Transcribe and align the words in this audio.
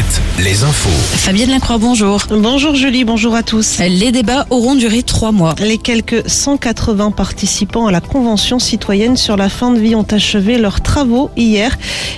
Alouette, 0.00 0.22
les 0.38 0.64
infos. 0.64 0.88
Fabienne 1.18 1.50
Lacroix, 1.50 1.76
bonjour. 1.76 2.22
Bonjour 2.30 2.74
Julie, 2.74 3.04
bonjour 3.04 3.34
à 3.34 3.42
tous. 3.42 3.78
Les 3.80 4.12
débats 4.12 4.46
auront 4.48 4.74
duré 4.74 5.02
trois 5.02 5.30
mois. 5.30 5.54
Les 5.58 5.76
quelques 5.76 6.28
180 6.28 7.10
participants 7.10 7.86
à 7.86 7.92
la 7.92 8.00
Convention 8.00 8.58
citoyenne 8.58 9.16
sur 9.16 9.36
la 9.36 9.48
fin 9.48 9.72
de 9.72 9.78
vie 9.78 9.94
ont 9.94 10.06
achevé 10.10 10.58
leurs 10.58 10.80
travaux 10.80 11.30
hier. 11.36 11.76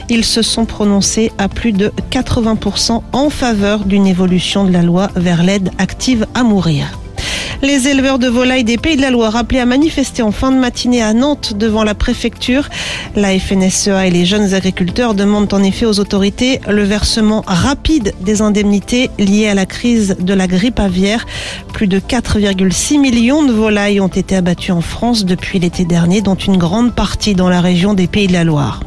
Ils 0.08 0.24
se 0.24 0.42
sont 0.42 0.64
prononcés 0.64 1.32
à 1.38 1.48
plus 1.48 1.72
de 1.72 1.92
80% 2.10 3.02
en 3.12 3.30
faveur 3.30 3.84
d'une 3.84 4.06
évolution 4.06 4.64
de 4.64 4.70
la 4.70 4.82
loi 4.82 5.10
vers 5.16 5.42
l'aide 5.42 5.70
active 5.78 6.26
à 6.34 6.44
mourir. 6.44 7.01
Les 7.62 7.86
éleveurs 7.86 8.18
de 8.18 8.26
volailles 8.26 8.64
des 8.64 8.76
Pays 8.76 8.96
de 8.96 9.02
la 9.02 9.10
Loire 9.10 9.36
appelés 9.36 9.60
à 9.60 9.66
manifester 9.66 10.20
en 10.22 10.32
fin 10.32 10.50
de 10.50 10.56
matinée 10.56 11.00
à 11.00 11.14
Nantes 11.14 11.54
devant 11.56 11.84
la 11.84 11.94
préfecture. 11.94 12.68
La 13.14 13.38
FNSEA 13.38 14.08
et 14.08 14.10
les 14.10 14.26
jeunes 14.26 14.52
agriculteurs 14.52 15.14
demandent 15.14 15.54
en 15.54 15.62
effet 15.62 15.86
aux 15.86 16.00
autorités 16.00 16.60
le 16.68 16.82
versement 16.82 17.44
rapide 17.46 18.14
des 18.20 18.42
indemnités 18.42 19.10
liées 19.20 19.46
à 19.46 19.54
la 19.54 19.64
crise 19.64 20.16
de 20.18 20.34
la 20.34 20.48
grippe 20.48 20.80
aviaire. 20.80 21.24
Plus 21.72 21.86
de 21.86 22.00
4,6 22.00 22.98
millions 22.98 23.44
de 23.44 23.52
volailles 23.52 24.00
ont 24.00 24.08
été 24.08 24.34
abattues 24.34 24.72
en 24.72 24.80
France 24.80 25.24
depuis 25.24 25.60
l'été 25.60 25.84
dernier, 25.84 26.20
dont 26.20 26.34
une 26.34 26.56
grande 26.56 26.96
partie 26.96 27.36
dans 27.36 27.48
la 27.48 27.60
région 27.60 27.94
des 27.94 28.08
Pays 28.08 28.26
de 28.26 28.32
la 28.32 28.42
Loire. 28.42 28.80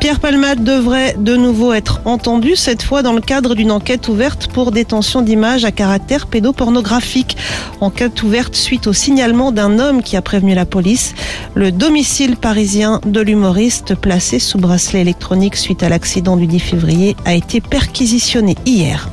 Pierre 0.00 0.20
Palmade 0.20 0.62
devrait 0.62 1.16
de 1.18 1.34
nouveau 1.34 1.72
être 1.72 2.00
entendu, 2.04 2.54
cette 2.54 2.82
fois 2.82 3.02
dans 3.02 3.12
le 3.12 3.20
cadre 3.20 3.56
d'une 3.56 3.72
enquête 3.72 4.06
ouverte 4.08 4.46
pour 4.46 4.70
détention 4.70 5.22
d'images 5.22 5.64
à 5.64 5.72
caractère 5.72 6.28
pédopornographique. 6.28 7.36
Enquête 7.80 8.22
ouverte 8.22 8.54
suite 8.54 8.86
au 8.86 8.92
signalement 8.92 9.50
d'un 9.50 9.80
homme 9.80 10.02
qui 10.02 10.16
a 10.16 10.22
prévenu 10.22 10.54
la 10.54 10.66
police. 10.66 11.14
Le 11.54 11.72
domicile 11.72 12.36
parisien 12.36 13.00
de 13.06 13.20
l'humoriste 13.20 13.96
placé 13.96 14.38
sous 14.38 14.58
bracelet 14.58 15.00
électronique 15.00 15.56
suite 15.56 15.82
à 15.82 15.88
l'accident 15.88 16.36
du 16.36 16.46
10 16.46 16.60
février 16.60 17.16
a 17.24 17.34
été 17.34 17.60
perquisitionné 17.60 18.56
hier. 18.66 19.08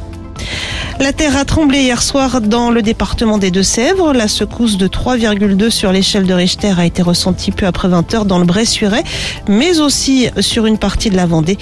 La 0.97 1.11
terre 1.11 1.35
a 1.35 1.43
tremblé 1.43 1.81
hier 1.81 2.01
soir 2.01 2.39
dans 2.39 2.71
le 2.71 2.81
département 2.81 3.37
des 3.37 3.51
Deux-Sèvres. 3.51 4.13
La 4.13 4.29
secousse 4.29 4.77
de 4.77 4.87
3,2 4.87 5.69
sur 5.69 5.91
l'échelle 5.91 6.25
de 6.25 6.33
Richter 6.33 6.73
a 6.77 6.85
été 6.85 7.01
ressentie 7.01 7.51
peu 7.51 7.65
après 7.65 7.89
20 7.89 8.13
heures 8.13 8.25
dans 8.25 8.39
le 8.39 8.45
Bressuret, 8.45 9.03
mais 9.49 9.79
aussi 9.79 10.29
sur 10.39 10.65
une 10.65 10.77
partie 10.77 11.09
de 11.09 11.17
la 11.17 11.25
Vendée. 11.25 11.57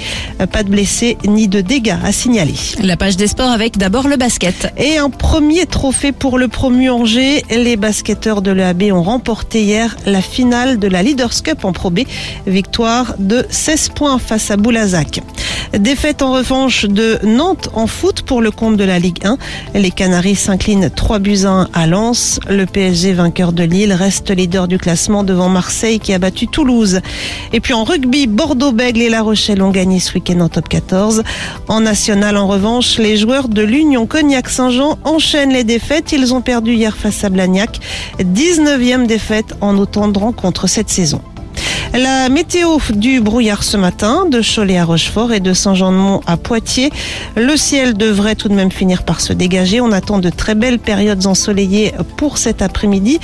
Pas 0.51 0.61
de 0.61 0.69
blessés 0.69 1.17
ni 1.25 1.47
de 1.47 1.61
dégâts 1.61 1.97
à 2.03 2.11
signaler. 2.11 2.53
La 2.83 2.95
page 2.95 3.17
des 3.17 3.25
sports 3.27 3.49
avec 3.49 3.77
d'abord 3.77 4.07
le 4.07 4.17
basket. 4.17 4.71
Et 4.77 4.97
un 4.97 5.09
premier 5.09 5.65
trophée 5.65 6.11
pour 6.11 6.37
le 6.37 6.47
promu 6.47 6.91
Angers. 6.91 7.43
Les 7.49 7.75
basketteurs 7.75 8.43
de 8.43 8.51
l'EAB 8.51 8.91
ont 8.93 9.01
remporté 9.01 9.63
hier 9.63 9.97
la 10.05 10.21
finale 10.21 10.77
de 10.77 10.87
la 10.87 11.01
Leaders 11.01 11.41
Cup 11.41 11.65
en 11.65 11.73
Pro 11.73 11.89
B. 11.89 12.01
Victoire 12.45 13.15
de 13.17 13.45
16 13.49 13.89
points 13.95 14.19
face 14.19 14.51
à 14.51 14.57
Boulazac. 14.57 15.21
Défaite 15.79 16.21
en 16.21 16.31
revanche 16.31 16.85
de 16.85 17.17
Nantes 17.23 17.69
en 17.73 17.87
foot 17.87 18.21
pour 18.21 18.41
le 18.41 18.51
compte 18.51 18.77
de 18.77 18.83
la 18.83 18.99
Ligue 18.99 19.25
1. 19.25 19.37
Les 19.73 19.89
Canaries 19.89 20.35
s'inclinent 20.35 20.91
3 20.91 21.17
buts 21.17 21.45
1 21.45 21.67
à 21.73 21.87
Lens. 21.87 22.39
Le 22.47 22.67
PSG 22.67 23.13
vainqueur 23.13 23.53
de 23.53 23.63
Lille 23.63 23.91
reste 23.91 24.29
leader 24.29 24.67
du 24.67 24.77
classement 24.77 25.23
devant 25.23 25.49
Marseille 25.49 25.99
qui 25.99 26.13
a 26.13 26.19
battu 26.19 26.47
Toulouse. 26.47 27.01
Et 27.53 27.59
puis 27.59 27.73
en 27.73 27.85
rugby, 27.85 28.27
Bordeaux-Bègles 28.27 29.01
et 29.01 29.09
La 29.09 29.23
Rochelle 29.23 29.63
ont 29.63 29.71
gagné 29.71 29.99
ce 29.99 30.13
week-end 30.13 30.41
en 30.41 30.49
top 30.49 30.69
14. 30.69 31.23
En 31.67 31.79
national 31.79 32.37
en 32.37 32.47
revanche, 32.47 32.99
les 32.99 33.17
joueurs 33.17 33.49
de 33.49 33.63
l'Union 33.63 34.05
Cognac-Saint-Jean 34.05 34.99
enchaînent 35.03 35.53
les 35.53 35.63
défaites. 35.63 36.11
Ils 36.11 36.35
ont 36.35 36.41
perdu 36.41 36.75
hier 36.75 36.95
face 36.95 37.23
à 37.23 37.29
Blagnac. 37.29 37.79
19e 38.19 39.07
défaite 39.07 39.55
en 39.59 39.75
autant 39.79 40.07
de 40.07 40.19
rencontres 40.19 40.67
cette 40.67 40.91
saison. 40.91 41.21
La 41.93 42.27
météo 42.27 42.79
du 42.95 43.21
brouillard 43.21 43.61
ce 43.61 43.77
matin, 43.77 44.25
de 44.25 44.41
Cholet 44.41 44.79
à 44.79 44.83
Rochefort 44.83 45.31
et 45.31 45.39
de 45.39 45.53
Saint-Jean-de-Mont 45.53 46.21
à 46.25 46.37
Poitiers. 46.37 46.89
Le 47.35 47.55
ciel 47.55 47.93
devrait 47.95 48.33
tout 48.33 48.49
de 48.49 48.55
même 48.55 48.71
finir 48.71 49.03
par 49.03 49.21
se 49.21 49.31
dégager. 49.31 49.79
On 49.79 49.91
attend 49.91 50.17
de 50.17 50.31
très 50.31 50.55
belles 50.55 50.79
périodes 50.79 51.27
ensoleillées 51.27 51.93
pour 52.17 52.39
cet 52.39 52.63
après-midi, 52.63 53.19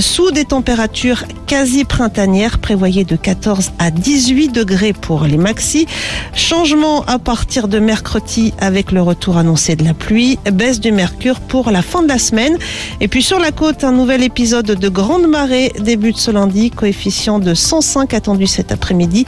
sous 0.00 0.32
des 0.32 0.44
températures 0.44 1.22
quasi 1.46 1.84
printanières, 1.84 2.58
prévoyées 2.58 3.04
de 3.04 3.14
14 3.14 3.70
à 3.78 3.92
18 3.92 4.48
degrés 4.48 4.94
pour 4.94 5.22
les 5.22 5.38
maxis. 5.38 5.86
Changement 6.34 7.04
à 7.04 7.20
partir 7.20 7.68
de 7.68 7.78
mercredi 7.78 8.52
avec 8.58 8.90
le 8.90 9.00
retour 9.00 9.36
annoncé 9.36 9.76
de 9.76 9.84
la 9.84 9.94
pluie, 9.94 10.40
baisse 10.52 10.80
du 10.80 10.90
mercure 10.90 11.38
pour 11.38 11.70
la 11.70 11.82
fin 11.82 12.02
de 12.02 12.08
la 12.08 12.18
semaine. 12.18 12.58
Et 13.00 13.06
puis 13.06 13.22
sur 13.22 13.38
la 13.38 13.52
côte, 13.52 13.84
un 13.84 13.92
nouvel 13.92 14.24
épisode 14.24 14.66
de 14.66 14.88
grande 14.88 15.28
marée 15.28 15.72
début 15.78 16.10
de 16.10 16.18
ce 16.18 16.32
lundi, 16.32 16.72
coefficient 16.72 17.38
de 17.38 17.54
105 17.54 18.07
attendu 18.14 18.46
cet 18.46 18.72
après-midi. 18.72 19.26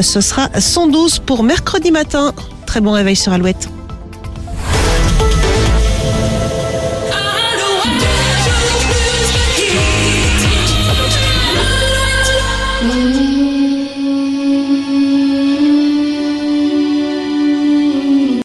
Ce 0.00 0.20
sera 0.20 0.48
112 0.58 1.20
pour 1.20 1.42
mercredi 1.42 1.90
matin. 1.90 2.32
Très 2.66 2.80
bon 2.80 2.92
réveil 2.92 3.16
sur 3.16 3.32
Alouette. 3.32 3.68